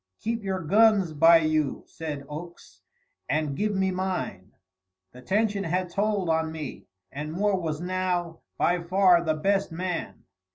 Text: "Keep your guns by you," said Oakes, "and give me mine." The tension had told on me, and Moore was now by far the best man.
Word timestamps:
"Keep 0.19 0.43
your 0.43 0.61
guns 0.61 1.13
by 1.13 1.37
you," 1.41 1.83
said 1.85 2.25
Oakes, 2.27 2.81
"and 3.29 3.55
give 3.55 3.75
me 3.75 3.91
mine." 3.91 4.51
The 5.11 5.21
tension 5.21 5.63
had 5.63 5.91
told 5.91 6.27
on 6.27 6.51
me, 6.51 6.87
and 7.11 7.31
Moore 7.31 7.59
was 7.59 7.79
now 7.81 8.39
by 8.57 8.81
far 8.81 9.23
the 9.23 9.35
best 9.35 9.71
man. 9.71 10.23